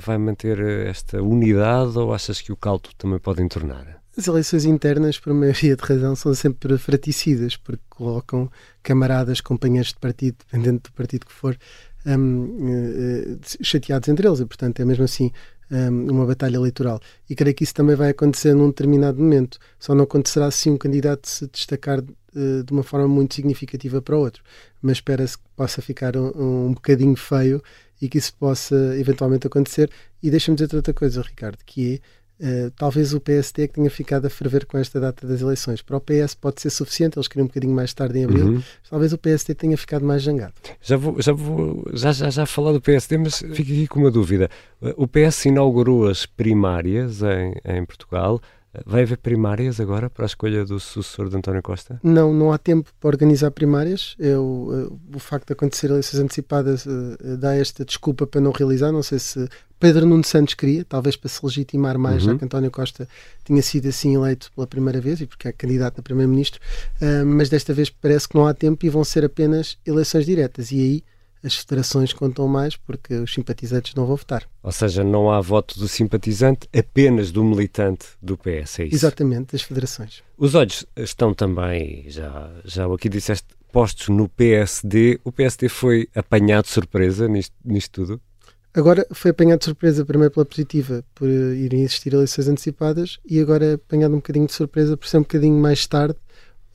vai 0.00 0.18
manter 0.18 0.60
esta 0.86 1.22
unidade 1.22 1.98
ou 1.98 2.14
achas 2.14 2.40
que 2.40 2.52
o 2.52 2.56
caldo 2.56 2.90
também 2.96 3.18
pode 3.18 3.42
entornar? 3.42 4.02
As 4.16 4.28
eleições 4.28 4.64
internas, 4.64 5.18
por 5.18 5.34
maioria 5.34 5.74
de 5.74 5.82
razão, 5.82 6.14
são 6.14 6.32
sempre 6.34 6.78
fraticidas, 6.78 7.56
porque 7.56 7.82
colocam 7.88 8.48
camaradas, 8.80 9.40
companheiros 9.40 9.88
de 9.88 9.98
partido, 9.98 10.36
dependendo 10.38 10.82
do 10.84 10.92
partido 10.92 11.26
que 11.26 11.32
for, 11.32 11.58
um, 12.06 12.44
uh, 12.44 13.40
chateados 13.60 14.08
entre 14.08 14.28
eles. 14.28 14.38
E, 14.38 14.46
portanto, 14.46 14.78
é 14.78 14.84
mesmo 14.84 15.02
assim 15.02 15.32
um, 15.68 16.12
uma 16.12 16.26
batalha 16.26 16.56
eleitoral. 16.56 17.00
E 17.28 17.34
creio 17.34 17.56
que 17.56 17.64
isso 17.64 17.74
também 17.74 17.96
vai 17.96 18.10
acontecer 18.10 18.54
num 18.54 18.68
determinado 18.68 19.20
momento. 19.20 19.58
Só 19.80 19.96
não 19.96 20.04
acontecerá 20.04 20.48
se 20.50 20.70
um 20.70 20.76
candidato 20.76 21.28
se 21.28 21.48
destacar 21.48 21.98
uh, 21.98 22.04
de 22.34 22.72
uma 22.72 22.82
forma 22.82 23.08
muito 23.08 23.34
significativa 23.34 24.02
para 24.02 24.16
o 24.16 24.20
outro. 24.20 24.42
Mas 24.82 24.98
espera-se 24.98 25.38
que 25.38 25.44
possa 25.56 25.80
ficar 25.80 26.16
um, 26.16 26.66
um 26.66 26.72
bocadinho 26.74 27.16
feio 27.16 27.62
e 28.00 28.08
que 28.08 28.18
isso 28.18 28.34
possa 28.34 28.76
eventualmente 28.98 29.46
acontecer. 29.46 29.90
E 30.22 30.30
deixa-me 30.30 30.56
dizer 30.56 30.74
outra 30.74 30.92
coisa, 30.92 31.22
Ricardo, 31.22 31.58
que 31.64 31.94
é 31.94 32.24
Uh, 32.40 32.68
talvez 32.72 33.14
o 33.14 33.20
PSD 33.20 33.62
é 33.62 33.68
que 33.68 33.74
tenha 33.74 33.88
ficado 33.88 34.26
a 34.26 34.30
ferver 34.30 34.66
com 34.66 34.76
esta 34.76 34.98
data 34.98 35.24
das 35.24 35.40
eleições. 35.40 35.80
Para 35.80 35.96
o 35.96 36.00
PS 36.00 36.34
pode 36.34 36.60
ser 36.60 36.70
suficiente, 36.70 37.16
eles 37.16 37.28
queriam 37.28 37.44
um 37.44 37.46
bocadinho 37.46 37.72
mais 37.72 37.94
tarde 37.94 38.18
em 38.18 38.24
abril, 38.24 38.46
uhum. 38.46 38.62
talvez 38.90 39.12
o 39.12 39.18
PSD 39.18 39.54
tenha 39.54 39.76
ficado 39.78 40.04
mais 40.04 40.22
jangado. 40.22 40.52
Já 40.82 40.96
vou, 40.96 41.22
já 41.22 41.32
vou 41.32 41.84
já, 41.92 42.10
já, 42.10 42.30
já 42.30 42.44
falar 42.44 42.72
do 42.72 42.80
PSD, 42.80 43.18
mas 43.18 43.38
fico 43.38 43.62
aqui 43.62 43.86
com 43.86 44.00
uma 44.00 44.10
dúvida. 44.10 44.50
O 44.96 45.06
PS 45.06 45.44
inaugurou 45.46 46.08
as 46.08 46.26
primárias 46.26 47.22
em, 47.22 47.54
em 47.64 47.84
Portugal. 47.84 48.40
Vai 48.84 49.02
haver 49.02 49.18
primárias 49.18 49.80
agora 49.80 50.10
para 50.10 50.24
a 50.24 50.26
escolha 50.26 50.64
do 50.64 50.80
sucessor 50.80 51.28
de 51.28 51.36
António 51.36 51.62
Costa? 51.62 52.00
Não, 52.02 52.32
não 52.32 52.52
há 52.52 52.58
tempo 52.58 52.90
para 53.00 53.08
organizar 53.08 53.50
primárias. 53.50 54.14
Eu, 54.18 54.90
é 55.12 55.16
o 55.16 55.18
facto 55.18 55.46
de 55.48 55.52
acontecer 55.52 55.90
eleições 55.90 56.20
antecipadas 56.20 56.86
uh, 56.86 57.36
dá 57.38 57.54
esta 57.54 57.84
desculpa 57.84 58.26
para 58.26 58.40
não 58.40 58.50
realizar. 58.50 58.90
Não 58.90 59.02
sei 59.02 59.18
se 59.18 59.48
Pedro 59.78 60.06
Nuno 60.06 60.24
Santos 60.24 60.54
queria, 60.54 60.84
talvez 60.84 61.16
para 61.16 61.28
se 61.28 61.44
legitimar 61.44 61.98
mais, 61.98 62.24
uhum. 62.24 62.32
já 62.32 62.38
que 62.38 62.44
António 62.44 62.70
Costa 62.70 63.08
tinha 63.44 63.60
sido 63.62 63.88
assim 63.88 64.14
eleito 64.14 64.50
pela 64.54 64.66
primeira 64.66 65.00
vez 65.00 65.20
e 65.20 65.26
porque 65.26 65.48
é 65.48 65.52
candidato 65.52 65.98
a 65.98 66.02
primeiro-ministro, 66.02 66.58
mas 67.26 67.50
desta 67.50 67.74
vez 67.74 67.90
parece 67.90 68.26
que 68.26 68.34
não 68.34 68.46
há 68.46 68.54
tempo 68.54 68.86
e 68.86 68.88
vão 68.88 69.04
ser 69.04 69.24
apenas 69.24 69.76
eleições 69.84 70.24
diretas. 70.24 70.72
E 70.72 70.76
aí 70.76 71.04
as 71.44 71.56
federações 71.56 72.12
contam 72.12 72.48
mais 72.48 72.76
porque 72.76 73.14
os 73.14 73.32
simpatizantes 73.32 73.94
não 73.94 74.06
vão 74.06 74.16
votar. 74.16 74.44
Ou 74.62 74.72
seja, 74.72 75.04
não 75.04 75.30
há 75.30 75.40
voto 75.40 75.78
do 75.78 75.86
simpatizante, 75.86 76.68
apenas 76.76 77.30
do 77.30 77.44
militante 77.44 78.06
do 78.20 78.36
PS, 78.36 78.80
é 78.80 78.84
isso? 78.84 78.94
Exatamente, 78.94 79.52
das 79.52 79.62
federações. 79.62 80.22
Os 80.38 80.54
olhos 80.54 80.86
estão 80.96 81.34
também, 81.34 82.04
já, 82.08 82.50
já 82.64 82.86
aqui 82.92 83.08
disseste, 83.08 83.46
postos 83.70 84.08
no 84.08 84.28
PSD. 84.28 85.20
O 85.24 85.32
PSD 85.32 85.68
foi 85.68 86.08
apanhado 86.14 86.64
de 86.64 86.70
surpresa 86.70 87.28
nisto, 87.28 87.54
nisto 87.64 87.90
tudo? 87.90 88.20
Agora 88.72 89.06
foi 89.12 89.30
apanhado 89.30 89.60
de 89.60 89.66
surpresa 89.66 90.04
primeiro 90.04 90.34
pela 90.34 90.44
positiva 90.44 91.04
por 91.14 91.28
irem 91.28 91.82
existir 91.82 92.12
eleições 92.12 92.48
antecipadas 92.48 93.18
e 93.24 93.38
agora 93.38 93.64
é 93.64 93.72
apanhado 93.74 94.14
um 94.14 94.16
bocadinho 94.16 94.46
de 94.46 94.52
surpresa 94.52 94.96
por 94.96 95.06
ser 95.06 95.18
um 95.18 95.22
bocadinho 95.22 95.56
mais 95.56 95.86
tarde 95.86 96.16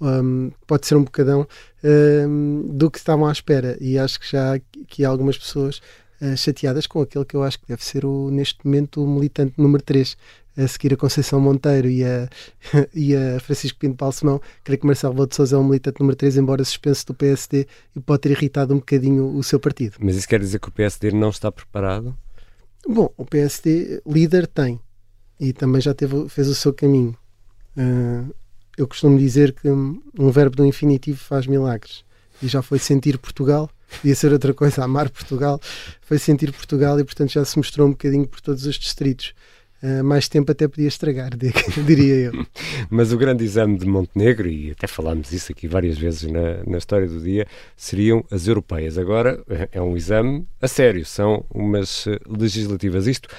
um, 0.02 0.52
pode 0.66 0.88
ser 0.88 0.96
um 0.96 1.04
bocadão 1.04 1.48
um, 1.84 2.64
do 2.70 2.90
que 2.90 2.98
estavam 2.98 3.26
à 3.26 3.32
espera. 3.32 3.78
E 3.80 3.98
acho 3.98 4.20
que 4.20 4.32
já 4.32 4.54
há 4.54 4.54
aqui 4.56 5.04
algumas 5.04 5.38
pessoas 5.38 5.82
uh, 6.22 6.36
chateadas 6.38 6.88
com 6.88 7.02
aquele 7.02 7.26
que 7.26 7.36
eu 7.36 7.44
acho 7.44 7.60
que 7.60 7.68
deve 7.68 7.84
ser 7.84 8.06
o, 8.06 8.30
neste 8.32 8.60
momento 8.66 9.04
o 9.04 9.08
militante 9.08 9.54
número 9.58 9.84
3, 9.84 10.18
a 10.58 10.68
seguir 10.68 10.94
a 10.94 10.98
Conceição 10.98 11.40
Monteiro 11.40 11.90
e 11.90 12.04
a, 12.04 12.30
e 12.94 13.16
a 13.16 13.40
Francisco 13.40 13.80
Pinto 13.80 13.96
Balsemão. 13.96 14.42
Creio 14.64 14.80
que 14.80 14.86
Marcelo 14.86 15.14
Rebelo 15.14 15.28
de 15.28 15.36
Sousa 15.36 15.56
é 15.56 15.60
o 15.60 15.64
militante 15.64 16.00
número 16.00 16.16
3, 16.16 16.38
embora 16.38 16.64
suspenso 16.64 17.06
do 17.08 17.14
PSD, 17.14 17.68
e 17.96 18.00
pode 18.00 18.22
ter 18.22 18.32
irritado 18.32 18.74
um 18.74 18.78
bocadinho 18.78 19.36
o 19.36 19.44
seu 19.44 19.60
partido. 19.60 19.98
Mas 20.00 20.16
isso 20.16 20.28
quer 20.28 20.40
dizer 20.40 20.60
que 20.60 20.70
o 20.70 20.72
PSD 20.72 21.12
não 21.12 21.30
está 21.30 21.52
preparado? 21.52 22.16
Bom, 22.88 23.12
o 23.18 23.26
PSD 23.26 24.02
líder 24.06 24.48
tem 24.48 24.80
e 25.40 25.54
também 25.54 25.82
já 25.82 25.94
teve, 25.94 26.28
fez 26.28 26.48
o 26.48 26.56
seu 26.56 26.74
caminho. 26.74 27.16
Uh, 27.78 28.34
eu 28.80 28.88
costumo 28.88 29.20
dizer 29.20 29.52
que 29.52 29.70
um 29.70 30.32
verbo 30.32 30.56
do 30.56 30.66
infinitivo 30.66 31.20
faz 31.20 31.46
milagres. 31.46 32.06
E 32.42 32.48
já 32.48 32.62
foi 32.62 32.80
sentir 32.80 33.18
Portugal, 33.18 33.70
podia 33.98 34.16
ser 34.16 34.32
outra 34.32 34.54
coisa, 34.54 34.84
amar 34.86 35.10
Portugal, 35.10 35.60
foi 36.02 36.18
sentir 36.18 36.54
Portugal 36.54 36.98
e, 36.98 37.04
portanto, 37.04 37.32
já 37.32 37.44
se 37.44 37.58
mostrou 37.58 37.88
um 37.88 37.92
bocadinho 37.92 38.26
por 38.26 38.40
todos 38.40 38.66
os 38.66 38.76
distritos. 38.76 39.34
Uh, 39.82 40.04
mais 40.04 40.28
tempo 40.28 40.52
até 40.52 40.68
podia 40.68 40.90
estragar, 40.90 41.32
diria 41.86 42.16
eu. 42.16 42.46
Mas 42.90 43.14
o 43.14 43.18
grande 43.18 43.46
exame 43.46 43.78
de 43.78 43.86
Montenegro, 43.86 44.50
e 44.50 44.72
até 44.72 44.88
falámos 44.88 45.32
isso 45.32 45.52
aqui 45.52 45.68
várias 45.68 45.98
vezes 45.98 46.30
na, 46.30 46.64
na 46.66 46.78
história 46.78 47.08
do 47.08 47.22
dia, 47.22 47.48
seriam 47.78 48.24
as 48.30 48.48
europeias. 48.48 48.98
Agora 48.98 49.42
é 49.72 49.82
um 49.82 49.96
exame 49.96 50.46
a 50.62 50.68
sério, 50.68 51.06
são 51.06 51.46
umas 51.50 52.08
eh, 52.08 52.20
legislativas. 52.28 53.08
Isto 53.08 53.30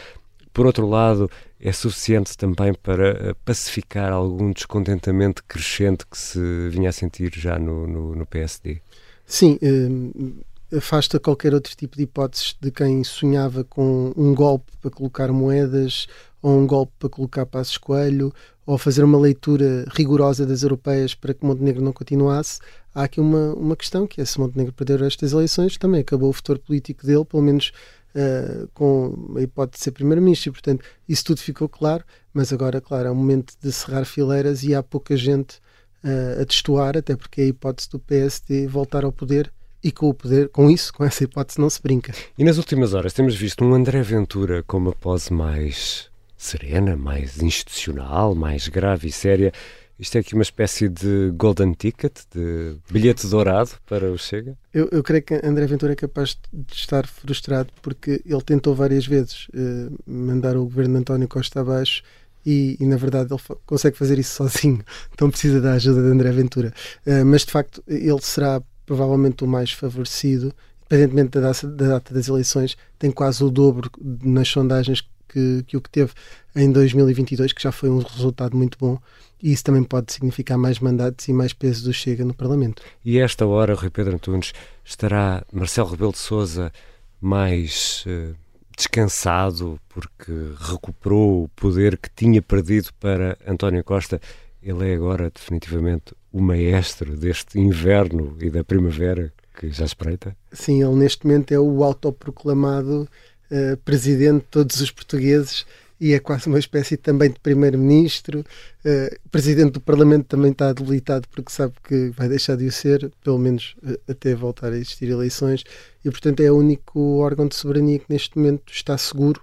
por 0.52 0.66
outro 0.66 0.88
lado, 0.88 1.30
é 1.60 1.72
suficiente 1.72 2.36
também 2.36 2.74
para 2.74 3.08
eh, 3.10 3.34
pacificar 3.44 4.12
algum 4.12 4.50
descontentamento 4.52 5.44
crescente 5.44 6.06
que 6.06 6.16
se 6.16 6.68
vinha 6.70 6.88
a 6.88 6.92
sentir 6.92 7.30
já 7.34 7.58
no, 7.58 7.86
no, 7.86 8.14
no 8.16 8.26
PSD? 8.26 8.80
Sim, 9.26 9.58
eh, 9.62 10.76
afasta 10.76 11.18
qualquer 11.20 11.54
outro 11.54 11.76
tipo 11.76 11.96
de 11.96 12.04
hipóteses 12.04 12.56
de 12.60 12.70
quem 12.70 13.04
sonhava 13.04 13.64
com 13.64 14.12
um 14.16 14.34
golpe 14.34 14.72
para 14.80 14.90
colocar 14.90 15.32
moedas 15.32 16.06
ou 16.42 16.58
um 16.58 16.66
golpe 16.66 16.92
para 16.98 17.08
colocar 17.08 17.46
passos 17.46 17.76
coelho 17.76 18.32
ou 18.64 18.78
fazer 18.78 19.02
uma 19.02 19.18
leitura 19.18 19.84
rigorosa 19.92 20.46
das 20.46 20.62
europeias 20.62 21.14
para 21.14 21.34
que 21.34 21.44
Montenegro 21.44 21.82
não 21.82 21.92
continuasse. 21.92 22.60
Há 22.94 23.04
aqui 23.04 23.20
uma, 23.20 23.52
uma 23.54 23.76
questão 23.76 24.06
que 24.06 24.20
é 24.20 24.24
se 24.24 24.38
Montenegro 24.38 24.72
perder 24.72 25.02
estas 25.02 25.32
eleições, 25.32 25.76
também 25.76 26.00
acabou 26.00 26.30
o 26.30 26.32
futuro 26.32 26.60
político 26.60 27.04
dele, 27.04 27.24
pelo 27.24 27.42
menos 27.42 27.72
uh, 28.14 28.68
com 28.74 29.34
a 29.36 29.42
hipótese 29.42 29.78
de 29.78 29.84
ser 29.84 29.90
primeiro-ministro, 29.92 30.52
portanto, 30.52 30.84
isso 31.08 31.24
tudo 31.24 31.40
ficou 31.40 31.68
claro, 31.68 32.04
mas 32.32 32.52
agora, 32.52 32.80
claro, 32.80 33.08
é 33.08 33.10
o 33.10 33.14
momento 33.14 33.54
de 33.60 33.72
cerrar 33.72 34.04
fileiras 34.04 34.62
e 34.62 34.74
há 34.74 34.82
pouca 34.82 35.16
gente 35.16 35.56
uh, 36.04 36.40
a 36.40 36.44
testuar, 36.44 36.96
até 36.96 37.16
porque 37.16 37.40
é 37.40 37.44
a 37.44 37.48
hipótese 37.48 37.90
do 37.90 37.98
PSD 37.98 38.66
voltar 38.66 39.04
ao 39.04 39.12
poder 39.12 39.52
e 39.82 39.90
com 39.90 40.08
o 40.08 40.14
poder, 40.14 40.48
com 40.50 40.70
isso, 40.70 40.92
com 40.92 41.04
essa 41.04 41.24
hipótese, 41.24 41.60
não 41.60 41.70
se 41.70 41.80
brinca. 41.82 42.12
E 42.36 42.44
nas 42.44 42.58
últimas 42.58 42.92
horas 42.92 43.12
temos 43.12 43.34
visto 43.34 43.64
um 43.64 43.74
André 43.74 44.02
Ventura 44.02 44.62
com 44.62 44.76
uma 44.76 44.92
pose 44.92 45.32
mais 45.32 46.10
serena, 46.36 46.96
mais 46.96 47.42
institucional, 47.42 48.34
mais 48.34 48.68
grave 48.68 49.08
e 49.08 49.12
séria. 49.12 49.52
Isto 50.00 50.16
é 50.16 50.20
aqui 50.22 50.32
uma 50.32 50.42
espécie 50.42 50.88
de 50.88 51.30
golden 51.36 51.74
ticket, 51.74 52.20
de 52.34 52.78
bilhete 52.90 53.26
dourado 53.26 53.72
para 53.86 54.10
o 54.10 54.16
Chega? 54.16 54.56
Eu, 54.72 54.88
eu 54.90 55.02
creio 55.02 55.22
que 55.22 55.34
André 55.44 55.66
Ventura 55.66 55.92
é 55.92 55.96
capaz 55.96 56.38
de 56.50 56.72
estar 56.74 57.06
frustrado 57.06 57.70
porque 57.82 58.22
ele 58.24 58.40
tentou 58.40 58.74
várias 58.74 59.06
vezes 59.06 59.46
uh, 59.48 59.94
mandar 60.06 60.56
o 60.56 60.64
governo 60.64 60.94
de 60.94 61.00
António 61.00 61.28
Costa 61.28 61.60
abaixo 61.60 62.02
e, 62.46 62.78
e, 62.80 62.86
na 62.86 62.96
verdade 62.96 63.30
ele 63.30 63.58
consegue 63.66 63.98
fazer 63.98 64.18
isso 64.18 64.36
sozinho, 64.42 64.82
não 65.20 65.30
precisa 65.30 65.60
da 65.60 65.74
ajuda 65.74 66.00
de 66.00 66.08
André 66.08 66.32
Ventura. 66.32 66.72
Uh, 67.06 67.22
mas 67.26 67.44
de 67.44 67.52
facto 67.52 67.84
ele 67.86 68.22
será 68.22 68.62
provavelmente 68.86 69.44
o 69.44 69.46
mais 69.46 69.70
favorecido, 69.70 70.50
independentemente 70.86 71.30
da 71.32 71.40
data, 71.42 71.66
da 71.68 71.88
data 71.88 72.14
das 72.14 72.26
eleições, 72.26 72.74
tem 72.98 73.10
quase 73.10 73.44
o 73.44 73.50
dobro 73.50 73.90
nas 74.00 74.48
sondagens 74.48 75.06
que, 75.32 75.64
que 75.66 75.76
o 75.76 75.80
que 75.80 75.90
teve 75.90 76.12
em 76.54 76.70
2022, 76.70 77.52
que 77.52 77.62
já 77.62 77.72
foi 77.72 77.88
um 77.88 77.98
resultado 77.98 78.56
muito 78.56 78.76
bom, 78.78 78.98
e 79.42 79.52
isso 79.52 79.64
também 79.64 79.82
pode 79.82 80.12
significar 80.12 80.58
mais 80.58 80.78
mandatos 80.78 81.26
e 81.28 81.32
mais 81.32 81.52
peso 81.52 81.84
do 81.84 81.92
Chega 81.92 82.24
no 82.24 82.34
Parlamento. 82.34 82.82
E 83.04 83.18
esta 83.18 83.46
hora, 83.46 83.74
Rui 83.74 83.90
Pedro 83.90 84.14
Antunes, 84.14 84.52
estará 84.84 85.44
Marcelo 85.52 85.90
Rebelo 85.90 86.12
de 86.12 86.18
Sousa 86.18 86.72
mais 87.20 88.04
uh, 88.06 88.34
descansado 88.76 89.78
porque 89.88 90.32
recuperou 90.58 91.44
o 91.44 91.48
poder 91.48 91.96
que 91.96 92.10
tinha 92.14 92.42
perdido 92.42 92.90
para 92.98 93.38
António 93.46 93.84
Costa. 93.84 94.20
Ele 94.62 94.90
é 94.90 94.94
agora 94.94 95.30
definitivamente 95.30 96.14
o 96.32 96.40
maestro 96.40 97.16
deste 97.16 97.58
inverno 97.58 98.36
e 98.40 98.50
da 98.50 98.62
primavera 98.62 99.32
que 99.54 99.70
já 99.70 99.84
espreita? 99.84 100.34
Sim, 100.52 100.82
ele 100.82 100.94
neste 100.94 101.26
momento 101.26 101.52
é 101.52 101.58
o 101.58 101.84
autoproclamado 101.84 103.08
uh, 103.50 103.76
presidente 103.78 104.42
de 104.42 104.50
todos 104.50 104.80
os 104.80 104.90
portugueses 104.90 105.66
e 106.00 106.14
é 106.14 106.18
quase 106.18 106.46
uma 106.46 106.58
espécie 106.58 106.96
também 106.96 107.30
de 107.30 107.38
primeiro-ministro. 107.38 108.40
Uh, 108.84 109.18
presidente 109.30 109.72
do 109.72 109.80
Parlamento 109.80 110.26
também 110.26 110.50
está 110.50 110.72
debilitado 110.72 111.28
porque 111.28 111.52
sabe 111.52 111.74
que 111.84 112.08
vai 112.10 112.28
deixar 112.28 112.56
de 112.56 112.66
o 112.66 112.72
ser, 112.72 113.10
pelo 113.22 113.38
menos 113.38 113.76
uh, 113.82 113.98
até 114.08 114.34
voltar 114.34 114.72
a 114.72 114.76
existir 114.76 115.10
eleições, 115.10 115.62
e 116.04 116.10
portanto 116.10 116.40
é 116.40 116.50
o 116.50 116.56
único 116.56 117.18
órgão 117.18 117.46
de 117.46 117.54
soberania 117.54 117.98
que 117.98 118.06
neste 118.08 118.38
momento 118.38 118.72
está 118.72 118.96
seguro 118.96 119.42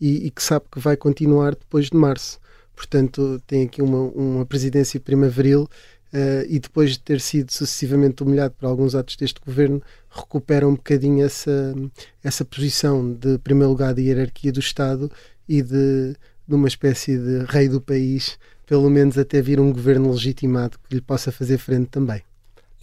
e, 0.00 0.26
e 0.26 0.30
que 0.30 0.42
sabe 0.42 0.66
que 0.70 0.78
vai 0.78 0.96
continuar 0.96 1.54
depois 1.54 1.88
de 1.88 1.96
março. 1.96 2.38
Portanto, 2.76 3.40
tem 3.46 3.62
aqui 3.62 3.80
uma, 3.80 4.00
uma 4.00 4.44
presidência 4.44 4.98
primaveril 4.98 5.68
Uh, 6.14 6.46
e 6.48 6.60
depois 6.60 6.92
de 6.92 7.00
ter 7.00 7.20
sido 7.20 7.50
sucessivamente 7.50 8.22
humilhado 8.22 8.54
por 8.56 8.66
alguns 8.66 8.94
atos 8.94 9.16
deste 9.16 9.40
governo, 9.44 9.82
recupera 10.08 10.68
um 10.68 10.76
bocadinho 10.76 11.24
essa, 11.24 11.74
essa 12.22 12.44
posição 12.44 13.12
de 13.12 13.36
primeiro 13.38 13.70
lugar 13.70 13.92
de 13.92 14.02
hierarquia 14.02 14.52
do 14.52 14.60
Estado 14.60 15.10
e 15.48 15.60
de, 15.60 16.14
de 16.46 16.54
uma 16.54 16.68
espécie 16.68 17.18
de 17.18 17.44
rei 17.48 17.68
do 17.68 17.80
país, 17.80 18.38
pelo 18.64 18.88
menos 18.88 19.18
até 19.18 19.42
vir 19.42 19.58
um 19.58 19.72
governo 19.72 20.12
legitimado 20.12 20.78
que 20.88 20.94
lhe 20.94 21.00
possa 21.00 21.32
fazer 21.32 21.58
frente 21.58 21.88
também. 21.88 22.22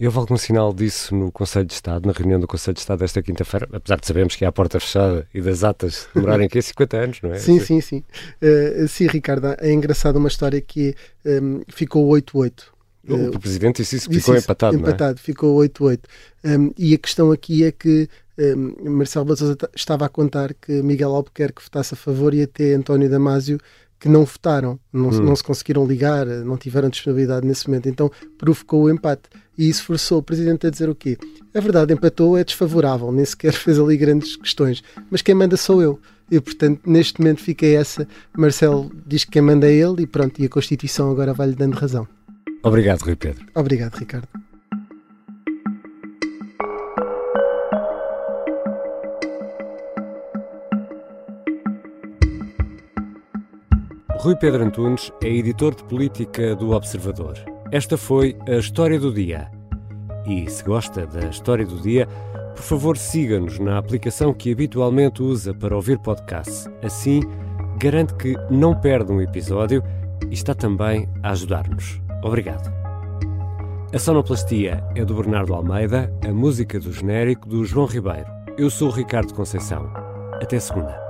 E 0.02 0.06
houve 0.06 0.18
algum 0.18 0.36
sinal 0.36 0.74
disso 0.74 1.14
no 1.14 1.30
Conselho 1.30 1.64
de 1.64 1.74
Estado, 1.74 2.06
na 2.06 2.12
reunião 2.12 2.40
do 2.40 2.46
Conselho 2.48 2.74
de 2.74 2.80
Estado 2.80 2.98
desta 2.98 3.22
quinta-feira? 3.22 3.68
Apesar 3.72 4.00
de 4.00 4.06
sabermos 4.06 4.34
que 4.34 4.44
é 4.44 4.48
a 4.48 4.52
porta 4.52 4.80
fechada 4.80 5.28
e 5.32 5.40
das 5.40 5.62
atas 5.62 6.08
demorarem 6.12 6.46
aqui 6.48 6.60
50 6.60 6.96
anos, 6.96 7.22
não 7.22 7.32
é? 7.32 7.38
Sim, 7.38 7.60
sim, 7.60 7.80
sim. 7.80 8.02
Uh, 8.42 8.88
sim, 8.88 9.06
Ricardo, 9.06 9.54
é 9.58 9.72
engraçado 9.72 10.16
uma 10.16 10.26
história 10.26 10.60
que 10.60 10.94
um, 11.24 11.62
ficou 11.68 12.08
8-8. 12.08 12.71
O 13.08 13.14
uh, 13.14 13.40
Presidente 13.40 13.82
disse 13.82 13.96
isso, 13.96 14.10
ficou 14.10 14.34
isso, 14.34 14.44
empatado, 14.44 14.76
Empatado, 14.76 15.18
é? 15.18 15.22
ficou 15.22 15.58
8-8. 15.58 16.00
Um, 16.44 16.72
e 16.78 16.94
a 16.94 16.98
questão 16.98 17.32
aqui 17.32 17.64
é 17.64 17.72
que 17.72 18.08
um, 18.38 18.90
Marcelo 18.90 19.24
Basosa 19.24 19.56
estava 19.74 20.06
a 20.06 20.08
contar 20.08 20.54
que 20.54 20.82
Miguel 20.82 21.14
Albuquerque 21.14 21.62
votasse 21.62 21.94
a 21.94 21.96
favor 21.96 22.32
e 22.32 22.42
até 22.42 22.74
António 22.74 23.10
Damásio 23.10 23.58
que 24.02 24.08
não 24.08 24.24
votaram, 24.24 24.80
não, 24.92 25.10
hum. 25.10 25.22
não 25.22 25.36
se 25.36 25.44
conseguiram 25.44 25.86
ligar, 25.86 26.26
não 26.26 26.56
tiveram 26.56 26.88
disponibilidade 26.88 27.46
nesse 27.46 27.68
momento, 27.68 27.88
então 27.88 28.10
provocou 28.36 28.82
o 28.82 28.90
empate. 28.90 29.28
E 29.56 29.68
isso 29.68 29.84
forçou 29.84 30.18
o 30.18 30.22
Presidente 30.22 30.66
a 30.66 30.70
dizer 30.70 30.88
o 30.88 30.94
quê? 30.94 31.16
É 31.54 31.60
verdade, 31.60 31.92
empatou, 31.94 32.36
é 32.36 32.42
desfavorável, 32.42 33.12
nem 33.12 33.24
sequer 33.24 33.52
fez 33.54 33.78
ali 33.78 33.96
grandes 33.96 34.34
questões, 34.34 34.82
mas 35.08 35.22
quem 35.22 35.36
manda 35.36 35.56
sou 35.56 35.80
eu. 35.80 36.00
E, 36.28 36.40
portanto, 36.40 36.80
neste 36.84 37.20
momento 37.20 37.42
fica 37.42 37.64
essa. 37.64 38.08
Marcelo 38.36 38.90
diz 39.06 39.24
que 39.24 39.32
quem 39.32 39.42
manda 39.42 39.70
é 39.70 39.74
ele 39.74 40.02
e 40.02 40.06
pronto, 40.06 40.42
e 40.42 40.46
a 40.46 40.48
Constituição 40.48 41.08
agora 41.08 41.32
vai-lhe 41.32 41.54
dando 41.54 41.74
razão. 41.74 42.08
Obrigado, 42.62 43.02
Rui 43.02 43.16
Pedro. 43.16 43.46
Obrigado, 43.54 43.96
Ricardo. 43.96 44.28
Rui 54.22 54.36
Pedro 54.36 54.62
Antunes 54.62 55.10
é 55.20 55.28
editor 55.28 55.74
de 55.74 55.82
política 55.82 56.54
do 56.54 56.70
Observador. 56.70 57.36
Esta 57.72 57.96
foi 57.96 58.36
a 58.46 58.52
História 58.52 59.00
do 59.00 59.12
Dia. 59.12 59.50
E 60.24 60.48
se 60.48 60.62
gosta 60.62 61.04
da 61.06 61.26
História 61.26 61.66
do 61.66 61.80
Dia, 61.80 62.06
por 62.54 62.62
favor 62.62 62.96
siga-nos 62.96 63.58
na 63.58 63.78
aplicação 63.78 64.32
que 64.32 64.52
habitualmente 64.52 65.20
usa 65.20 65.52
para 65.52 65.74
ouvir 65.74 65.98
podcasts. 65.98 66.70
Assim, 66.84 67.22
garante 67.78 68.14
que 68.14 68.36
não 68.48 68.78
perde 68.78 69.10
um 69.10 69.20
episódio 69.20 69.82
e 70.30 70.34
está 70.34 70.54
também 70.54 71.08
a 71.22 71.30
ajudar-nos. 71.32 72.01
Obrigado. 72.22 72.72
A 73.92 73.98
sonoplastia 73.98 74.82
é 74.94 75.04
do 75.04 75.14
Bernardo 75.14 75.52
Almeida, 75.52 76.10
a 76.26 76.32
música 76.32 76.80
do 76.80 76.92
genérico 76.92 77.48
do 77.48 77.64
João 77.64 77.86
Ribeiro. 77.86 78.26
Eu 78.56 78.70
sou 78.70 78.88
o 78.88 78.92
Ricardo 78.92 79.34
Conceição. 79.34 79.90
Até 80.40 80.58
segunda. 80.58 81.01